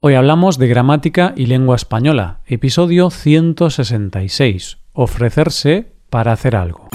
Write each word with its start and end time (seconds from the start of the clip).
Hoy 0.00 0.14
hablamos 0.14 0.58
de 0.58 0.68
gramática 0.68 1.32
y 1.34 1.46
lengua 1.46 1.74
española, 1.74 2.38
episodio 2.46 3.10
166, 3.10 4.78
ofrecerse 4.92 5.92
para 6.08 6.30
hacer 6.30 6.54
algo. 6.54 6.86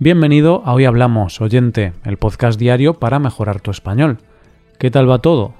Bienvenido 0.00 0.62
a 0.64 0.74
Hoy 0.74 0.84
Hablamos, 0.84 1.40
oyente, 1.40 1.92
el 2.04 2.16
podcast 2.16 2.58
diario 2.58 2.94
para 2.94 3.20
mejorar 3.20 3.60
tu 3.60 3.70
español. 3.70 4.18
¿Qué 4.80 4.90
tal 4.90 5.08
va 5.08 5.20
todo? 5.20 5.54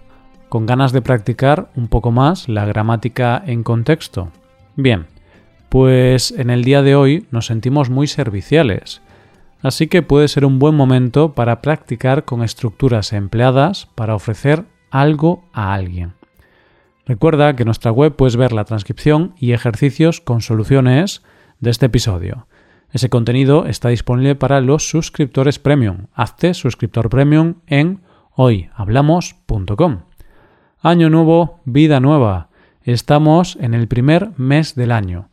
¿Con 0.49 0.67
ganas 0.67 0.91
de 0.91 1.01
practicar 1.01 1.71
un 1.77 1.87
poco 1.87 2.11
más 2.11 2.49
la 2.49 2.65
gramática 2.65 3.41
en 3.47 3.63
contexto? 3.63 4.33
Bien, 4.75 5.07
pues 5.71 6.33
en 6.33 6.51
el 6.51 6.65
día 6.65 6.83
de 6.83 6.97
hoy 6.97 7.27
nos 7.31 7.47
sentimos 7.47 7.91
muy 7.91 8.09
serviciales, 8.09 9.03
así 9.63 9.87
que 9.87 10.03
puede 10.03 10.27
ser 10.27 10.45
un 10.45 10.59
buen 10.59 10.75
momento 10.75 11.33
para 11.33 11.63
practicar 11.63 12.25
con 12.25 12.43
estructuras 12.43 13.13
empleadas 13.13 13.87
para 13.95 14.17
ofrecer 14.17 14.65
algo 14.91 15.45
a 15.53 15.73
alguien. 15.73 16.15
Recuerda 17.07 17.55
que 17.55 17.63
en 17.63 17.67
nuestra 17.67 17.93
web 17.93 18.17
puedes 18.17 18.37
ver 18.37 18.53
la 18.53 18.65
transcripción 18.65 19.33
y 19.39 19.53
ejercicios 19.53 20.21
con 20.21 20.41
soluciones 20.41 21.23
de 21.61 21.71
este 21.71 21.87
episodio. 21.87 22.49
Ese 22.93 23.09
contenido 23.09 23.67
está 23.67 23.91
disponible 23.91 24.35
para 24.35 24.61
los 24.61 24.91
suscriptores 24.91 25.61
premium. 25.61 26.07
Hazte 26.15 26.53
suscriptor 26.55 27.09
premium 27.09 27.55
en 27.69 28.01
hoyhablamos.com. 28.35 30.01
Año 30.83 31.11
nuevo, 31.11 31.61
vida 31.65 32.01
nueva. 32.01 32.49
Estamos 32.83 33.57
en 33.61 33.75
el 33.75 33.87
primer 33.87 34.33
mes 34.37 34.75
del 34.75 34.91
año 34.91 35.30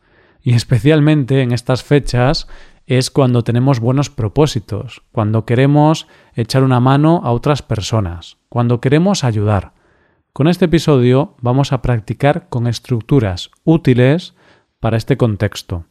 y 0.48 0.54
especialmente 0.54 1.42
en 1.42 1.52
estas 1.52 1.82
fechas 1.82 2.48
es 2.86 3.10
cuando 3.10 3.44
tenemos 3.44 3.80
buenos 3.80 4.08
propósitos, 4.08 5.02
cuando 5.12 5.44
queremos 5.44 6.06
echar 6.32 6.62
una 6.62 6.80
mano 6.80 7.20
a 7.22 7.32
otras 7.32 7.60
personas, 7.60 8.38
cuando 8.48 8.80
queremos 8.80 9.24
ayudar. 9.24 9.74
Con 10.32 10.48
este 10.48 10.64
episodio 10.64 11.36
vamos 11.42 11.74
a 11.74 11.82
practicar 11.82 12.48
con 12.48 12.66
estructuras 12.66 13.50
útiles 13.64 14.36
para 14.80 14.96
este 14.96 15.18
contexto. 15.18 15.84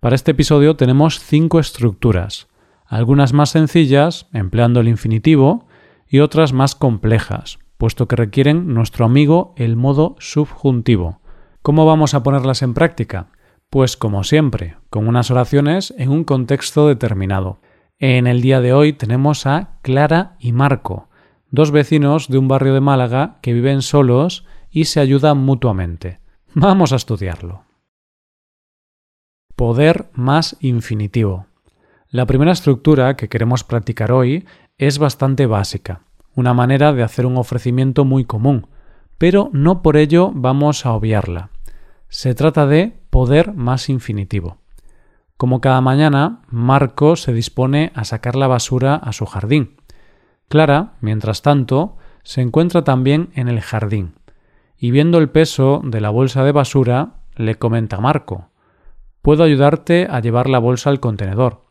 Para 0.00 0.16
este 0.16 0.32
episodio 0.32 0.74
tenemos 0.74 1.20
cinco 1.20 1.60
estructuras, 1.60 2.48
algunas 2.86 3.32
más 3.32 3.50
sencillas, 3.50 4.26
empleando 4.32 4.80
el 4.80 4.88
infinitivo, 4.88 5.68
y 6.08 6.18
otras 6.18 6.52
más 6.52 6.74
complejas, 6.74 7.60
puesto 7.78 8.08
que 8.08 8.16
requieren 8.16 8.74
nuestro 8.74 9.04
amigo 9.04 9.54
el 9.56 9.76
modo 9.76 10.16
subjuntivo. 10.18 11.20
¿Cómo 11.62 11.86
vamos 11.86 12.14
a 12.14 12.24
ponerlas 12.24 12.62
en 12.62 12.74
práctica? 12.74 13.28
Pues 13.70 13.96
como 13.96 14.22
siempre, 14.22 14.76
con 14.90 15.08
unas 15.08 15.30
oraciones 15.30 15.92
en 15.98 16.10
un 16.10 16.24
contexto 16.24 16.86
determinado. 16.86 17.60
En 17.98 18.26
el 18.26 18.40
día 18.40 18.60
de 18.60 18.72
hoy 18.72 18.92
tenemos 18.92 19.46
a 19.46 19.78
Clara 19.82 20.36
y 20.38 20.52
Marco, 20.52 21.08
dos 21.50 21.72
vecinos 21.72 22.28
de 22.28 22.38
un 22.38 22.46
barrio 22.46 22.74
de 22.74 22.80
Málaga 22.80 23.38
que 23.42 23.52
viven 23.52 23.82
solos 23.82 24.44
y 24.70 24.84
se 24.84 25.00
ayudan 25.00 25.38
mutuamente. 25.38 26.20
Vamos 26.54 26.92
a 26.92 26.96
estudiarlo. 26.96 27.64
Poder 29.56 30.10
más 30.12 30.56
infinitivo. 30.60 31.46
La 32.08 32.26
primera 32.26 32.52
estructura 32.52 33.16
que 33.16 33.28
queremos 33.28 33.64
practicar 33.64 34.12
hoy 34.12 34.46
es 34.78 34.98
bastante 34.98 35.46
básica, 35.46 36.02
una 36.34 36.54
manera 36.54 36.92
de 36.92 37.02
hacer 37.02 37.26
un 37.26 37.36
ofrecimiento 37.36 38.04
muy 38.04 38.24
común, 38.24 38.68
pero 39.18 39.50
no 39.52 39.82
por 39.82 39.96
ello 39.96 40.30
vamos 40.34 40.86
a 40.86 40.92
obviarla. 40.92 41.50
Se 42.08 42.34
trata 42.34 42.66
de 42.66 43.00
poder 43.16 43.54
más 43.54 43.88
infinitivo. 43.88 44.58
Como 45.38 45.62
cada 45.62 45.80
mañana, 45.80 46.42
Marco 46.50 47.16
se 47.16 47.32
dispone 47.32 47.90
a 47.94 48.04
sacar 48.04 48.36
la 48.36 48.46
basura 48.46 48.94
a 48.94 49.14
su 49.14 49.24
jardín. 49.24 49.76
Clara, 50.48 50.96
mientras 51.00 51.40
tanto, 51.40 51.96
se 52.24 52.42
encuentra 52.42 52.84
también 52.84 53.30
en 53.34 53.48
el 53.48 53.62
jardín, 53.62 54.16
y 54.76 54.90
viendo 54.90 55.16
el 55.16 55.30
peso 55.30 55.80
de 55.82 56.02
la 56.02 56.10
bolsa 56.10 56.44
de 56.44 56.52
basura, 56.52 57.22
le 57.36 57.54
comenta 57.54 57.96
a 57.96 58.00
Marco 58.00 58.50
Puedo 59.22 59.44
ayudarte 59.44 60.08
a 60.10 60.20
llevar 60.20 60.50
la 60.50 60.58
bolsa 60.58 60.90
al 60.90 61.00
contenedor. 61.00 61.64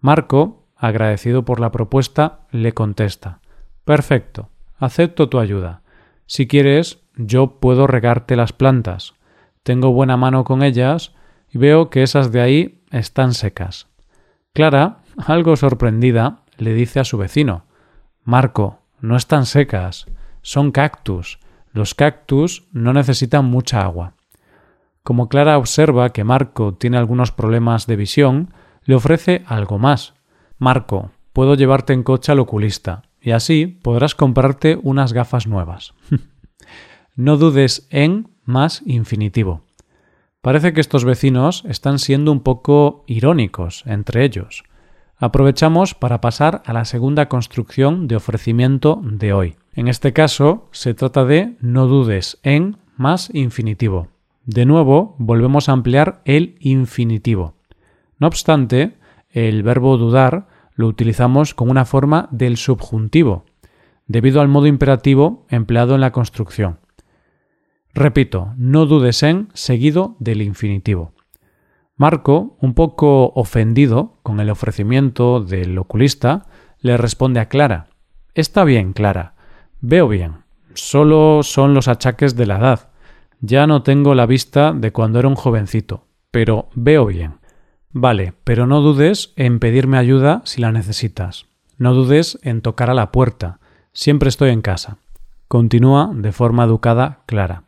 Marco, 0.00 0.66
agradecido 0.74 1.44
por 1.44 1.60
la 1.60 1.70
propuesta, 1.70 2.40
le 2.50 2.72
contesta 2.72 3.38
Perfecto, 3.84 4.48
acepto 4.78 5.28
tu 5.28 5.38
ayuda. 5.38 5.82
Si 6.26 6.48
quieres, 6.48 7.04
yo 7.14 7.60
puedo 7.60 7.86
regarte 7.86 8.34
las 8.34 8.52
plantas 8.52 9.14
tengo 9.62 9.92
buena 9.92 10.16
mano 10.16 10.44
con 10.44 10.62
ellas 10.62 11.14
y 11.50 11.58
veo 11.58 11.90
que 11.90 12.02
esas 12.02 12.32
de 12.32 12.40
ahí 12.40 12.82
están 12.90 13.34
secas. 13.34 13.88
Clara, 14.52 14.98
algo 15.26 15.56
sorprendida, 15.56 16.42
le 16.58 16.74
dice 16.74 17.00
a 17.00 17.04
su 17.04 17.18
vecino 17.18 17.64
Marco, 18.24 18.80
no 19.00 19.16
están 19.16 19.46
secas, 19.46 20.06
son 20.42 20.70
cactus. 20.70 21.38
Los 21.72 21.94
cactus 21.94 22.68
no 22.72 22.92
necesitan 22.92 23.44
mucha 23.46 23.82
agua. 23.82 24.14
Como 25.02 25.28
Clara 25.28 25.58
observa 25.58 26.10
que 26.10 26.22
Marco 26.22 26.74
tiene 26.74 26.98
algunos 26.98 27.32
problemas 27.32 27.86
de 27.86 27.96
visión, 27.96 28.54
le 28.84 28.94
ofrece 28.94 29.42
algo 29.46 29.78
más. 29.78 30.14
Marco, 30.58 31.10
puedo 31.32 31.54
llevarte 31.54 31.92
en 31.92 32.04
coche 32.04 32.30
al 32.30 32.38
oculista, 32.38 33.02
y 33.20 33.32
así 33.32 33.66
podrás 33.66 34.14
comprarte 34.14 34.78
unas 34.80 35.12
gafas 35.12 35.46
nuevas. 35.46 35.94
no 37.16 37.36
dudes 37.36 37.88
en 37.90 38.28
más 38.52 38.82
infinitivo. 38.86 39.62
Parece 40.42 40.72
que 40.72 40.80
estos 40.80 41.04
vecinos 41.04 41.64
están 41.68 41.98
siendo 41.98 42.30
un 42.30 42.40
poco 42.40 43.04
irónicos 43.06 43.84
entre 43.86 44.24
ellos. 44.24 44.64
Aprovechamos 45.16 45.94
para 45.94 46.20
pasar 46.20 46.62
a 46.66 46.72
la 46.72 46.84
segunda 46.84 47.28
construcción 47.28 48.08
de 48.08 48.16
ofrecimiento 48.16 49.00
de 49.04 49.32
hoy. 49.32 49.56
En 49.74 49.88
este 49.88 50.12
caso, 50.12 50.68
se 50.72 50.94
trata 50.94 51.24
de 51.24 51.56
no 51.60 51.86
dudes 51.86 52.38
en 52.42 52.76
más 52.96 53.30
infinitivo. 53.32 54.08
De 54.44 54.66
nuevo, 54.66 55.14
volvemos 55.18 55.68
a 55.68 55.72
ampliar 55.72 56.22
el 56.24 56.56
infinitivo. 56.58 57.54
No 58.18 58.26
obstante, 58.26 58.96
el 59.30 59.62
verbo 59.62 59.96
dudar 59.96 60.48
lo 60.74 60.88
utilizamos 60.88 61.54
con 61.54 61.70
una 61.70 61.84
forma 61.84 62.28
del 62.32 62.56
subjuntivo, 62.56 63.44
debido 64.08 64.40
al 64.40 64.48
modo 64.48 64.66
imperativo 64.66 65.46
empleado 65.48 65.94
en 65.94 66.00
la 66.00 66.10
construcción. 66.10 66.80
Repito, 67.94 68.54
no 68.56 68.86
dudes 68.86 69.22
en 69.22 69.48
seguido 69.54 70.16
del 70.18 70.42
infinitivo. 70.42 71.12
Marco, 71.96 72.56
un 72.60 72.74
poco 72.74 73.32
ofendido 73.34 74.18
con 74.22 74.40
el 74.40 74.50
ofrecimiento 74.50 75.40
del 75.40 75.76
oculista, 75.78 76.46
le 76.80 76.96
responde 76.96 77.40
a 77.40 77.48
Clara 77.48 77.88
Está 78.34 78.64
bien, 78.64 78.94
Clara. 78.94 79.34
Veo 79.80 80.08
bien. 80.08 80.44
Solo 80.74 81.42
son 81.42 81.74
los 81.74 81.86
achaques 81.86 82.34
de 82.34 82.46
la 82.46 82.58
edad. 82.58 82.88
Ya 83.40 83.66
no 83.66 83.82
tengo 83.82 84.14
la 84.14 84.24
vista 84.24 84.72
de 84.72 84.90
cuando 84.90 85.18
era 85.18 85.28
un 85.28 85.34
jovencito, 85.34 86.06
pero 86.30 86.70
veo 86.74 87.04
bien. 87.06 87.40
Vale, 87.90 88.32
pero 88.44 88.66
no 88.66 88.80
dudes 88.80 89.34
en 89.36 89.58
pedirme 89.58 89.98
ayuda 89.98 90.40
si 90.44 90.62
la 90.62 90.72
necesitas. 90.72 91.46
No 91.76 91.92
dudes 91.92 92.38
en 92.42 92.62
tocar 92.62 92.88
a 92.88 92.94
la 92.94 93.12
puerta. 93.12 93.58
Siempre 93.92 94.30
estoy 94.30 94.50
en 94.50 94.62
casa. 94.62 94.96
Continúa 95.46 96.10
de 96.14 96.32
forma 96.32 96.64
educada 96.64 97.20
Clara. 97.26 97.64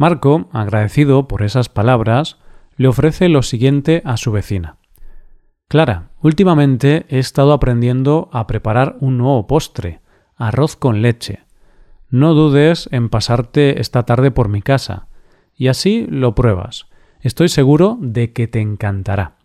Marco, 0.00 0.48
agradecido 0.54 1.28
por 1.28 1.42
esas 1.42 1.68
palabras, 1.68 2.38
le 2.78 2.88
ofrece 2.88 3.28
lo 3.28 3.42
siguiente 3.42 4.00
a 4.06 4.16
su 4.16 4.32
vecina. 4.32 4.78
Clara, 5.68 6.08
últimamente 6.22 7.04
he 7.10 7.18
estado 7.18 7.52
aprendiendo 7.52 8.30
a 8.32 8.46
preparar 8.46 8.96
un 9.00 9.18
nuevo 9.18 9.46
postre, 9.46 10.00
arroz 10.36 10.74
con 10.74 11.02
leche. 11.02 11.40
No 12.08 12.32
dudes 12.32 12.88
en 12.92 13.10
pasarte 13.10 13.78
esta 13.78 14.04
tarde 14.06 14.30
por 14.30 14.48
mi 14.48 14.62
casa, 14.62 15.06
y 15.54 15.68
así 15.68 16.06
lo 16.08 16.34
pruebas. 16.34 16.86
Estoy 17.20 17.50
seguro 17.50 17.98
de 18.00 18.32
que 18.32 18.48
te 18.48 18.62
encantará. 18.62 19.36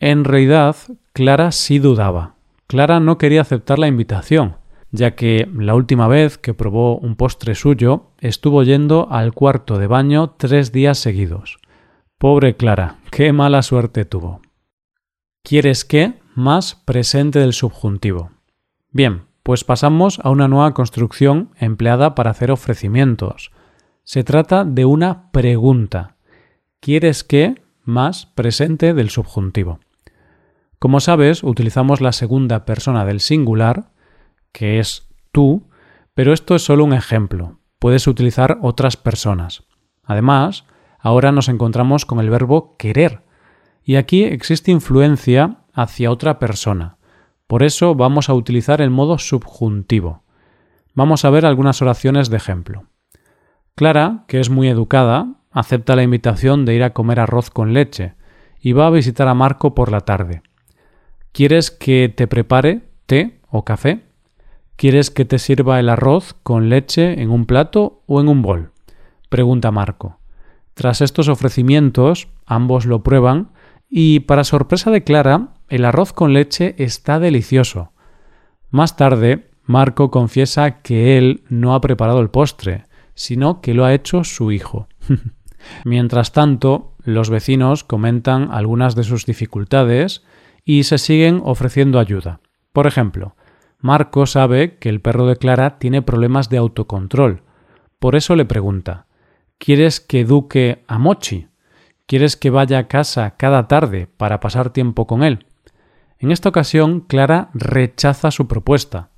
En 0.00 0.24
realidad, 0.24 0.74
Clara 1.12 1.52
sí 1.52 1.78
dudaba. 1.78 2.34
Clara 2.66 2.98
no 2.98 3.18
quería 3.18 3.42
aceptar 3.42 3.78
la 3.78 3.86
invitación, 3.86 4.56
ya 4.94 5.16
que 5.16 5.48
la 5.52 5.74
última 5.74 6.06
vez 6.06 6.38
que 6.38 6.54
probó 6.54 6.98
un 6.98 7.16
postre 7.16 7.56
suyo 7.56 8.12
estuvo 8.20 8.62
yendo 8.62 9.08
al 9.10 9.34
cuarto 9.34 9.76
de 9.80 9.88
baño 9.88 10.36
tres 10.38 10.70
días 10.70 10.98
seguidos. 10.98 11.58
Pobre 12.16 12.56
Clara, 12.56 12.98
qué 13.10 13.32
mala 13.32 13.62
suerte 13.62 14.04
tuvo. 14.04 14.40
¿Quieres 15.42 15.84
qué? 15.84 16.20
Más 16.36 16.76
presente 16.76 17.40
del 17.40 17.54
subjuntivo. 17.54 18.30
Bien, 18.92 19.22
pues 19.42 19.64
pasamos 19.64 20.20
a 20.22 20.30
una 20.30 20.46
nueva 20.46 20.72
construcción 20.74 21.50
empleada 21.58 22.14
para 22.14 22.30
hacer 22.30 22.52
ofrecimientos. 22.52 23.50
Se 24.04 24.22
trata 24.22 24.64
de 24.64 24.84
una 24.84 25.32
pregunta. 25.32 26.18
¿Quieres 26.78 27.24
qué? 27.24 27.60
Más 27.82 28.26
presente 28.26 28.94
del 28.94 29.10
subjuntivo. 29.10 29.80
Como 30.78 31.00
sabes, 31.00 31.42
utilizamos 31.42 32.00
la 32.00 32.12
segunda 32.12 32.64
persona 32.64 33.04
del 33.04 33.18
singular 33.18 33.90
que 34.54 34.78
es 34.78 35.08
tú, 35.32 35.68
pero 36.14 36.32
esto 36.32 36.54
es 36.54 36.62
solo 36.62 36.84
un 36.84 36.94
ejemplo. 36.94 37.58
Puedes 37.80 38.06
utilizar 38.06 38.58
otras 38.62 38.96
personas. 38.96 39.64
Además, 40.04 40.64
ahora 40.98 41.32
nos 41.32 41.48
encontramos 41.48 42.06
con 42.06 42.20
el 42.20 42.30
verbo 42.30 42.76
querer. 42.78 43.22
Y 43.82 43.96
aquí 43.96 44.22
existe 44.24 44.70
influencia 44.70 45.58
hacia 45.74 46.10
otra 46.10 46.38
persona. 46.38 46.96
Por 47.48 47.62
eso 47.62 47.94
vamos 47.96 48.30
a 48.30 48.34
utilizar 48.34 48.80
el 48.80 48.90
modo 48.90 49.18
subjuntivo. 49.18 50.22
Vamos 50.94 51.24
a 51.24 51.30
ver 51.30 51.44
algunas 51.44 51.82
oraciones 51.82 52.30
de 52.30 52.36
ejemplo. 52.36 52.84
Clara, 53.74 54.24
que 54.28 54.38
es 54.38 54.50
muy 54.50 54.68
educada, 54.68 55.34
acepta 55.50 55.96
la 55.96 56.04
invitación 56.04 56.64
de 56.64 56.76
ir 56.76 56.84
a 56.84 56.94
comer 56.94 57.18
arroz 57.18 57.50
con 57.50 57.74
leche 57.74 58.14
y 58.60 58.72
va 58.72 58.86
a 58.86 58.90
visitar 58.90 59.26
a 59.26 59.34
Marco 59.34 59.74
por 59.74 59.90
la 59.90 60.02
tarde. 60.02 60.42
¿Quieres 61.32 61.72
que 61.72 62.08
te 62.08 62.28
prepare 62.28 62.82
té 63.06 63.40
o 63.50 63.64
café? 63.64 64.13
¿Quieres 64.76 65.10
que 65.10 65.24
te 65.24 65.38
sirva 65.38 65.78
el 65.78 65.88
arroz 65.88 66.34
con 66.42 66.68
leche 66.68 67.22
en 67.22 67.30
un 67.30 67.46
plato 67.46 68.02
o 68.06 68.20
en 68.20 68.28
un 68.28 68.42
bol? 68.42 68.72
pregunta 69.28 69.70
Marco. 69.70 70.18
Tras 70.74 71.00
estos 71.00 71.28
ofrecimientos, 71.28 72.28
ambos 72.46 72.84
lo 72.84 73.02
prueban 73.02 73.50
y, 73.88 74.20
para 74.20 74.44
sorpresa 74.44 74.90
de 74.90 75.04
Clara, 75.04 75.54
el 75.68 75.84
arroz 75.84 76.12
con 76.12 76.32
leche 76.32 76.74
está 76.78 77.20
delicioso. 77.20 77.92
Más 78.70 78.96
tarde, 78.96 79.50
Marco 79.64 80.10
confiesa 80.10 80.82
que 80.82 81.16
él 81.16 81.44
no 81.48 81.74
ha 81.74 81.80
preparado 81.80 82.20
el 82.20 82.30
postre, 82.30 82.84
sino 83.14 83.60
que 83.60 83.74
lo 83.74 83.84
ha 83.84 83.94
hecho 83.94 84.24
su 84.24 84.50
hijo. 84.50 84.88
Mientras 85.84 86.32
tanto, 86.32 86.94
los 87.04 87.30
vecinos 87.30 87.84
comentan 87.84 88.50
algunas 88.50 88.96
de 88.96 89.04
sus 89.04 89.26
dificultades 89.26 90.24
y 90.64 90.84
se 90.84 90.98
siguen 90.98 91.40
ofreciendo 91.44 91.98
ayuda. 91.98 92.40
Por 92.72 92.86
ejemplo, 92.86 93.36
Marco 93.84 94.24
sabe 94.24 94.78
que 94.78 94.88
el 94.88 95.02
perro 95.02 95.26
de 95.26 95.36
Clara 95.36 95.78
tiene 95.78 96.00
problemas 96.00 96.48
de 96.48 96.56
autocontrol. 96.56 97.42
Por 97.98 98.16
eso 98.16 98.34
le 98.34 98.46
pregunta 98.46 99.04
¿Quieres 99.58 100.00
que 100.00 100.20
eduque 100.20 100.82
a 100.88 100.98
Mochi? 100.98 101.48
¿Quieres 102.06 102.38
que 102.38 102.48
vaya 102.48 102.78
a 102.78 102.88
casa 102.88 103.36
cada 103.36 103.68
tarde 103.68 104.06
para 104.06 104.40
pasar 104.40 104.70
tiempo 104.70 105.06
con 105.06 105.22
él? 105.22 105.44
En 106.18 106.32
esta 106.32 106.48
ocasión, 106.48 107.00
Clara 107.00 107.50
rechaza 107.52 108.30
su 108.30 108.48
propuesta. 108.48 109.10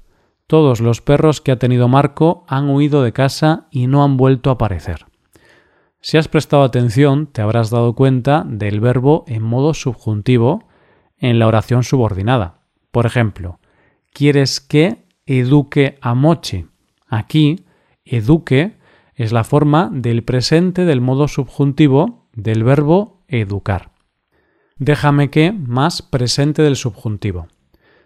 Todos 0.48 0.80
los 0.80 1.00
perros 1.00 1.40
que 1.40 1.52
ha 1.52 1.60
tenido 1.60 1.86
Marco 1.86 2.44
han 2.48 2.68
huido 2.68 3.04
de 3.04 3.12
casa 3.12 3.68
y 3.70 3.86
no 3.86 4.02
han 4.02 4.16
vuelto 4.16 4.50
a 4.50 4.54
aparecer. 4.54 5.06
Si 6.00 6.18
has 6.18 6.26
prestado 6.26 6.64
atención, 6.64 7.28
te 7.28 7.40
habrás 7.40 7.70
dado 7.70 7.94
cuenta 7.94 8.42
del 8.44 8.80
verbo 8.80 9.22
en 9.28 9.44
modo 9.44 9.74
subjuntivo 9.74 10.64
en 11.18 11.38
la 11.38 11.46
oración 11.46 11.84
subordinada. 11.84 12.62
Por 12.90 13.06
ejemplo, 13.06 13.60
¿quieres 14.16 14.62
que 14.62 15.04
eduque 15.26 15.98
a 16.00 16.14
Mochi? 16.14 16.64
Aquí, 17.06 17.66
eduque 18.02 18.78
es 19.14 19.30
la 19.30 19.44
forma 19.44 19.90
del 19.92 20.24
presente 20.24 20.86
del 20.86 21.02
modo 21.02 21.28
subjuntivo 21.28 22.26
del 22.32 22.64
verbo 22.64 23.20
educar. 23.28 23.90
Déjame 24.78 25.28
que 25.28 25.52
más 25.52 26.00
presente 26.00 26.62
del 26.62 26.76
subjuntivo. 26.76 27.48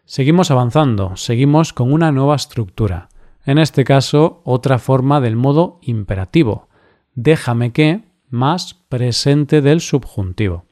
Seguimos 0.05 0.51
avanzando, 0.51 1.15
seguimos 1.15 1.73
con 1.73 1.93
una 1.93 2.11
nueva 2.11 2.35
estructura. 2.35 3.09
En 3.47 3.59
este 3.59 3.85
caso, 3.85 4.43
otra 4.45 4.81
forma 4.81 5.21
del 5.21 5.37
modo 5.37 5.79
imperativo. 5.81 6.69
Déjame 7.15 7.71
que 7.71 8.03
más 8.29 8.75
presente 8.75 9.63
del 9.63 9.81
subjuntivo. 9.81 10.65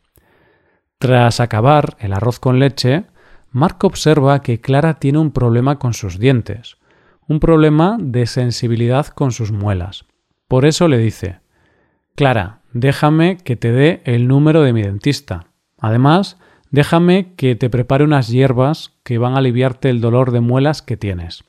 Tras 0.98 1.38
acabar 1.38 1.96
el 2.00 2.12
arroz 2.12 2.40
con 2.40 2.58
leche, 2.58 3.04
Marco 3.50 3.86
observa 3.86 4.42
que 4.42 4.60
Clara 4.60 4.94
tiene 4.94 5.18
un 5.18 5.30
problema 5.30 5.78
con 5.78 5.94
sus 5.94 6.18
dientes, 6.18 6.76
un 7.26 7.40
problema 7.40 7.96
de 8.00 8.26
sensibilidad 8.26 9.06
con 9.06 9.32
sus 9.32 9.52
muelas. 9.52 10.04
Por 10.48 10.64
eso 10.64 10.88
le 10.88 10.98
dice 10.98 11.40
Clara, 12.14 12.60
déjame 12.72 13.38
que 13.38 13.56
te 13.56 13.72
dé 13.72 14.02
el 14.04 14.28
número 14.28 14.62
de 14.62 14.72
mi 14.72 14.82
dentista. 14.82 15.46
Además, 15.78 16.38
déjame 16.70 17.34
que 17.34 17.54
te 17.54 17.70
prepare 17.70 18.04
unas 18.04 18.28
hierbas 18.28 18.98
que 19.02 19.18
van 19.18 19.34
a 19.34 19.38
aliviarte 19.38 19.90
el 19.90 20.00
dolor 20.00 20.32
de 20.32 20.40
muelas 20.40 20.82
que 20.82 20.96
tienes. 20.96 21.44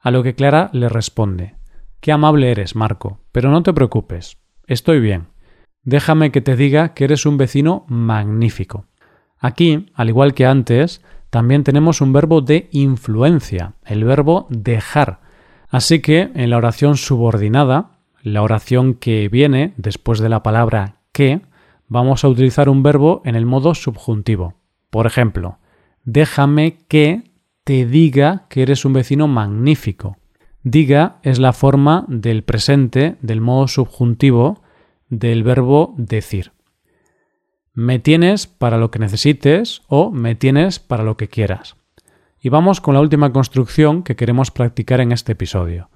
A 0.00 0.10
lo 0.10 0.22
que 0.22 0.34
Clara 0.34 0.70
le 0.72 0.88
responde 0.88 1.54
Qué 2.00 2.12
amable 2.12 2.50
eres, 2.50 2.76
Marco, 2.76 3.20
pero 3.32 3.50
no 3.50 3.62
te 3.62 3.72
preocupes, 3.72 4.38
estoy 4.66 5.00
bien 5.00 5.28
déjame 5.86 6.32
que 6.32 6.42
te 6.42 6.56
diga 6.56 6.92
que 6.92 7.04
eres 7.04 7.24
un 7.24 7.38
vecino 7.38 7.86
magnífico. 7.88 8.84
Aquí, 9.38 9.86
al 9.94 10.08
igual 10.08 10.34
que 10.34 10.44
antes, 10.44 11.00
también 11.30 11.64
tenemos 11.64 12.00
un 12.00 12.12
verbo 12.12 12.40
de 12.40 12.68
influencia, 12.72 13.74
el 13.84 14.04
verbo 14.04 14.46
dejar. 14.50 15.20
Así 15.68 16.00
que 16.00 16.30
en 16.34 16.50
la 16.50 16.56
oración 16.56 16.96
subordinada, 16.96 17.98
la 18.22 18.42
oración 18.42 18.94
que 18.94 19.28
viene 19.28 19.74
después 19.76 20.20
de 20.20 20.28
la 20.28 20.42
palabra 20.42 20.96
que, 21.12 21.42
vamos 21.88 22.24
a 22.24 22.28
utilizar 22.28 22.68
un 22.68 22.82
verbo 22.82 23.22
en 23.24 23.36
el 23.36 23.46
modo 23.46 23.74
subjuntivo. 23.74 24.54
Por 24.90 25.06
ejemplo, 25.06 25.58
déjame 26.04 26.78
que 26.88 27.30
te 27.64 27.86
diga 27.86 28.46
que 28.48 28.62
eres 28.62 28.84
un 28.84 28.92
vecino 28.92 29.28
magnífico. 29.28 30.16
Diga 30.62 31.18
es 31.22 31.38
la 31.38 31.52
forma 31.52 32.04
del 32.08 32.42
presente 32.42 33.16
del 33.20 33.40
modo 33.40 33.68
subjuntivo 33.68 34.62
del 35.08 35.42
verbo 35.42 35.94
decir. 35.96 36.52
Me 37.78 37.98
tienes 37.98 38.46
para 38.46 38.78
lo 38.78 38.90
que 38.90 38.98
necesites 38.98 39.82
o 39.88 40.10
me 40.10 40.34
tienes 40.34 40.78
para 40.78 41.04
lo 41.04 41.18
que 41.18 41.28
quieras. 41.28 41.76
Y 42.40 42.48
vamos 42.48 42.80
con 42.80 42.94
la 42.94 43.02
última 43.02 43.34
construcción 43.34 44.02
que 44.02 44.16
queremos 44.16 44.50
practicar 44.50 45.02
en 45.02 45.12
este 45.12 45.32
episodio. 45.32 45.90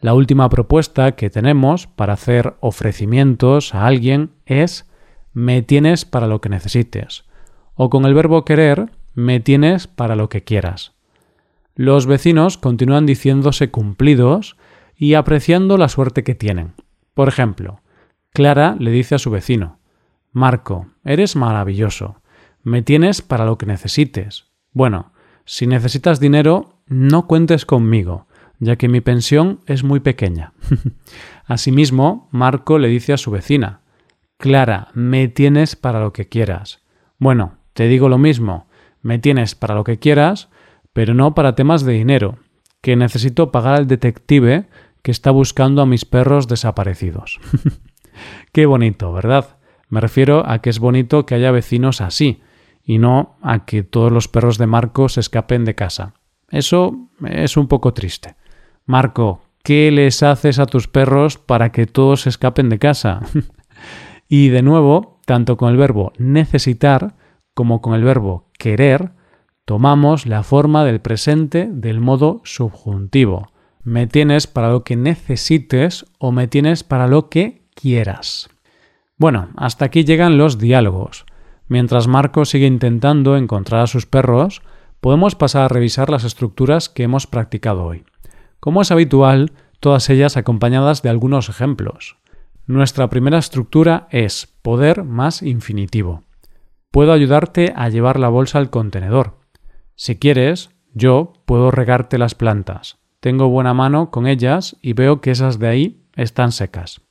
La 0.00 0.14
última 0.14 0.48
propuesta 0.48 1.12
que 1.12 1.28
tenemos 1.28 1.88
para 1.88 2.14
hacer 2.14 2.54
ofrecimientos 2.60 3.74
a 3.74 3.86
alguien 3.86 4.30
es 4.46 4.90
me 5.34 5.60
tienes 5.60 6.06
para 6.06 6.26
lo 6.26 6.40
que 6.40 6.48
necesites. 6.48 7.26
O 7.74 7.90
con 7.90 8.06
el 8.06 8.14
verbo 8.14 8.46
querer, 8.46 8.90
me 9.12 9.38
tienes 9.38 9.86
para 9.88 10.16
lo 10.16 10.30
que 10.30 10.42
quieras. 10.42 10.94
Los 11.74 12.06
vecinos 12.06 12.56
continúan 12.56 13.04
diciéndose 13.04 13.70
cumplidos 13.70 14.56
y 14.96 15.12
apreciando 15.12 15.76
la 15.76 15.90
suerte 15.90 16.24
que 16.24 16.34
tienen. 16.34 16.72
Por 17.12 17.28
ejemplo, 17.28 17.82
Clara 18.30 18.74
le 18.78 18.90
dice 18.90 19.16
a 19.16 19.18
su 19.18 19.30
vecino 19.30 19.80
Marco, 20.36 20.88
eres 21.02 21.34
maravilloso. 21.34 22.20
Me 22.62 22.82
tienes 22.82 23.22
para 23.22 23.46
lo 23.46 23.56
que 23.56 23.64
necesites. 23.64 24.44
Bueno, 24.74 25.12
si 25.46 25.66
necesitas 25.66 26.20
dinero, 26.20 26.82
no 26.86 27.26
cuentes 27.26 27.64
conmigo, 27.64 28.26
ya 28.58 28.76
que 28.76 28.86
mi 28.86 29.00
pensión 29.00 29.60
es 29.64 29.82
muy 29.82 30.00
pequeña. 30.00 30.52
Asimismo, 31.46 32.28
Marco 32.32 32.78
le 32.78 32.88
dice 32.88 33.14
a 33.14 33.16
su 33.16 33.30
vecina 33.30 33.80
Clara, 34.36 34.88
me 34.92 35.28
tienes 35.28 35.74
para 35.74 36.00
lo 36.00 36.12
que 36.12 36.28
quieras. 36.28 36.82
Bueno, 37.18 37.54
te 37.72 37.88
digo 37.88 38.10
lo 38.10 38.18
mismo, 38.18 38.66
me 39.00 39.18
tienes 39.18 39.54
para 39.54 39.74
lo 39.74 39.84
que 39.84 39.98
quieras, 39.98 40.50
pero 40.92 41.14
no 41.14 41.34
para 41.34 41.54
temas 41.54 41.82
de 41.82 41.94
dinero, 41.94 42.40
que 42.82 42.94
necesito 42.94 43.50
pagar 43.50 43.74
al 43.74 43.86
detective 43.86 44.68
que 45.00 45.12
está 45.12 45.30
buscando 45.30 45.80
a 45.80 45.86
mis 45.86 46.04
perros 46.04 46.46
desaparecidos. 46.46 47.40
Qué 48.52 48.66
bonito, 48.66 49.14
¿verdad? 49.14 49.55
Me 49.88 50.00
refiero 50.00 50.48
a 50.48 50.60
que 50.60 50.70
es 50.70 50.78
bonito 50.78 51.26
que 51.26 51.34
haya 51.34 51.50
vecinos 51.50 52.00
así, 52.00 52.40
y 52.82 52.98
no 52.98 53.36
a 53.42 53.64
que 53.64 53.82
todos 53.82 54.12
los 54.12 54.28
perros 54.28 54.58
de 54.58 54.66
Marco 54.66 55.08
se 55.08 55.20
escapen 55.20 55.64
de 55.64 55.74
casa. 55.74 56.14
Eso 56.50 57.08
es 57.26 57.56
un 57.56 57.66
poco 57.66 57.92
triste. 57.92 58.36
Marco, 58.84 59.40
¿qué 59.62 59.90
les 59.90 60.22
haces 60.22 60.60
a 60.60 60.66
tus 60.66 60.86
perros 60.86 61.38
para 61.38 61.72
que 61.72 61.86
todos 61.86 62.22
se 62.22 62.28
escapen 62.28 62.68
de 62.68 62.78
casa? 62.78 63.20
y 64.28 64.48
de 64.48 64.62
nuevo, 64.62 65.20
tanto 65.26 65.56
con 65.56 65.70
el 65.70 65.76
verbo 65.76 66.12
necesitar 66.18 67.16
como 67.54 67.80
con 67.80 67.94
el 67.94 68.04
verbo 68.04 68.50
querer, 68.58 69.12
tomamos 69.64 70.26
la 70.26 70.42
forma 70.44 70.84
del 70.84 71.00
presente 71.00 71.68
del 71.70 72.00
modo 72.00 72.40
subjuntivo. 72.44 73.48
Me 73.82 74.06
tienes 74.06 74.46
para 74.46 74.70
lo 74.70 74.84
que 74.84 74.96
necesites 74.96 76.06
o 76.18 76.30
me 76.32 76.46
tienes 76.46 76.84
para 76.84 77.08
lo 77.08 77.28
que 77.28 77.66
quieras. 77.74 78.48
Bueno, 79.18 79.48
hasta 79.56 79.86
aquí 79.86 80.04
llegan 80.04 80.36
los 80.36 80.58
diálogos. 80.58 81.24
Mientras 81.68 82.06
Marco 82.06 82.44
sigue 82.44 82.66
intentando 82.66 83.36
encontrar 83.36 83.80
a 83.82 83.86
sus 83.86 84.06
perros, 84.06 84.62
podemos 85.00 85.34
pasar 85.34 85.62
a 85.62 85.68
revisar 85.68 86.10
las 86.10 86.24
estructuras 86.24 86.88
que 86.88 87.02
hemos 87.02 87.26
practicado 87.26 87.84
hoy. 87.84 88.04
Como 88.60 88.82
es 88.82 88.90
habitual, 88.90 89.52
todas 89.80 90.10
ellas 90.10 90.36
acompañadas 90.36 91.02
de 91.02 91.08
algunos 91.08 91.48
ejemplos. 91.48 92.18
Nuestra 92.66 93.08
primera 93.08 93.38
estructura 93.38 94.06
es 94.10 94.52
poder 94.62 95.04
más 95.04 95.42
infinitivo. 95.42 96.24
Puedo 96.90 97.12
ayudarte 97.12 97.72
a 97.76 97.88
llevar 97.88 98.18
la 98.18 98.28
bolsa 98.28 98.58
al 98.58 98.70
contenedor. 98.70 99.38
Si 99.94 100.16
quieres, 100.16 100.70
yo 100.92 101.32
puedo 101.46 101.70
regarte 101.70 102.18
las 102.18 102.34
plantas. 102.34 102.98
Tengo 103.20 103.48
buena 103.48 103.72
mano 103.72 104.10
con 104.10 104.26
ellas 104.26 104.76
y 104.82 104.92
veo 104.92 105.20
que 105.20 105.30
esas 105.30 105.58
de 105.58 105.68
ahí 105.68 106.06
están 106.16 106.52
secas. 106.52 107.05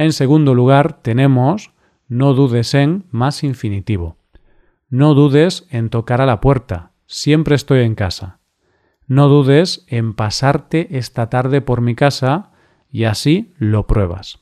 En 0.00 0.14
segundo 0.14 0.54
lugar, 0.54 1.02
tenemos 1.02 1.72
no 2.08 2.32
dudes 2.32 2.72
en 2.72 3.04
más 3.10 3.44
infinitivo. 3.44 4.16
No 4.88 5.12
dudes 5.12 5.66
en 5.68 5.90
tocar 5.90 6.22
a 6.22 6.26
la 6.26 6.40
puerta. 6.40 6.92
Siempre 7.04 7.54
estoy 7.54 7.80
en 7.80 7.94
casa. 7.94 8.40
No 9.06 9.28
dudes 9.28 9.84
en 9.88 10.14
pasarte 10.14 10.96
esta 10.96 11.28
tarde 11.28 11.60
por 11.60 11.82
mi 11.82 11.94
casa 11.94 12.50
y 12.88 13.04
así 13.04 13.52
lo 13.58 13.86
pruebas. 13.86 14.38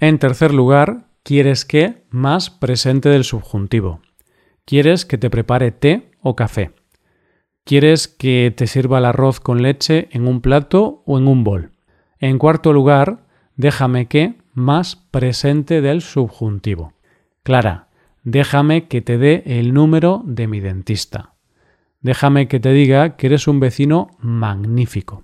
En 0.00 0.18
tercer 0.18 0.52
lugar, 0.52 1.06
quieres 1.22 1.64
que 1.64 2.04
más 2.10 2.50
presente 2.50 3.08
del 3.08 3.22
subjuntivo. 3.22 4.00
Quieres 4.64 5.04
que 5.04 5.16
te 5.16 5.30
prepare 5.30 5.70
té 5.70 6.10
o 6.22 6.34
café? 6.34 6.72
¿Quieres 7.62 8.08
que 8.08 8.52
te 8.56 8.66
sirva 8.66 8.98
el 8.98 9.04
arroz 9.04 9.38
con 9.38 9.62
leche 9.62 10.08
en 10.10 10.26
un 10.26 10.40
plato 10.40 11.04
o 11.06 11.18
en 11.18 11.28
un 11.28 11.44
bol? 11.44 11.70
En 12.18 12.36
cuarto 12.36 12.72
lugar, 12.72 13.28
déjame 13.54 14.06
que 14.08 14.38
más 14.58 14.96
presente 14.96 15.80
del 15.80 16.02
subjuntivo. 16.02 16.92
Clara, 17.42 17.88
déjame 18.24 18.88
que 18.88 19.00
te 19.00 19.16
dé 19.16 19.42
el 19.46 19.72
número 19.72 20.22
de 20.26 20.46
mi 20.46 20.60
dentista. 20.60 21.34
Déjame 22.00 22.48
que 22.48 22.60
te 22.60 22.72
diga 22.72 23.16
que 23.16 23.28
eres 23.28 23.48
un 23.48 23.60
vecino 23.60 24.08
magnífico. 24.20 25.22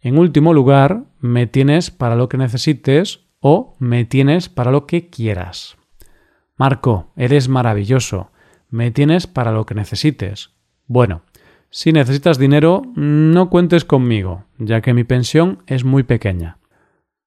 En 0.00 0.18
último 0.18 0.52
lugar, 0.52 1.04
me 1.20 1.46
tienes 1.46 1.90
para 1.90 2.16
lo 2.16 2.28
que 2.28 2.38
necesites 2.38 3.20
o 3.38 3.76
me 3.78 4.04
tienes 4.04 4.48
para 4.48 4.72
lo 4.72 4.86
que 4.86 5.08
quieras. 5.08 5.76
Marco, 6.56 7.12
eres 7.16 7.48
maravilloso. 7.48 8.30
Me 8.68 8.90
tienes 8.90 9.26
para 9.26 9.52
lo 9.52 9.66
que 9.66 9.74
necesites. 9.74 10.50
Bueno, 10.86 11.22
si 11.70 11.92
necesitas 11.92 12.38
dinero, 12.38 12.82
no 12.94 13.48
cuentes 13.48 13.84
conmigo, 13.84 14.44
ya 14.58 14.80
que 14.80 14.94
mi 14.94 15.04
pensión 15.04 15.62
es 15.66 15.84
muy 15.84 16.02
pequeña. 16.02 16.58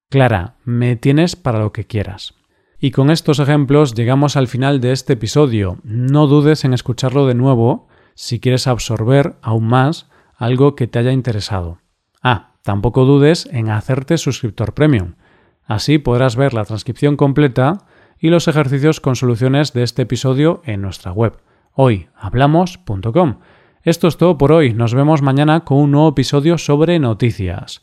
Clara, 0.08 0.56
me 0.64 0.96
tienes 0.96 1.36
para 1.36 1.58
lo 1.58 1.72
que 1.72 1.84
quieras. 1.84 2.34
Y 2.78 2.90
con 2.90 3.10
estos 3.10 3.38
ejemplos 3.38 3.94
llegamos 3.94 4.36
al 4.36 4.48
final 4.48 4.80
de 4.80 4.92
este 4.92 5.14
episodio. 5.14 5.78
No 5.82 6.26
dudes 6.26 6.64
en 6.64 6.74
escucharlo 6.74 7.26
de 7.26 7.34
nuevo 7.34 7.88
si 8.14 8.38
quieres 8.38 8.66
absorber 8.66 9.36
aún 9.42 9.66
más 9.66 10.08
algo 10.36 10.74
que 10.74 10.86
te 10.86 10.98
haya 10.98 11.12
interesado. 11.12 11.78
Ah, 12.22 12.54
tampoco 12.62 13.04
dudes 13.04 13.48
en 13.50 13.70
hacerte 13.70 14.18
suscriptor 14.18 14.74
premium. 14.74 15.14
Así 15.64 15.98
podrás 15.98 16.36
ver 16.36 16.54
la 16.54 16.64
transcripción 16.64 17.16
completa 17.16 17.86
y 18.18 18.28
los 18.28 18.48
ejercicios 18.48 19.00
con 19.00 19.16
soluciones 19.16 19.72
de 19.72 19.82
este 19.82 20.02
episodio 20.02 20.62
en 20.64 20.82
nuestra 20.82 21.12
web 21.12 21.38
hoyhablamos.com. 21.76 23.38
Esto 23.82 24.08
es 24.08 24.16
todo 24.16 24.36
por 24.36 24.50
hoy. 24.50 24.74
Nos 24.74 24.94
vemos 24.94 25.22
mañana 25.22 25.60
con 25.60 25.78
un 25.78 25.92
nuevo 25.92 26.08
episodio 26.08 26.58
sobre 26.58 26.98
noticias. 26.98 27.82